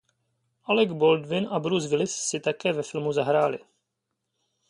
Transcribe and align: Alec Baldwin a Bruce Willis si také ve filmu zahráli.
Alec 0.73 0.93
Baldwin 1.03 1.45
a 1.57 1.59
Bruce 1.59 1.89
Willis 1.91 2.15
si 2.29 2.39
také 2.39 2.71
ve 2.73 2.83
filmu 2.83 3.13
zahráli. 3.13 3.59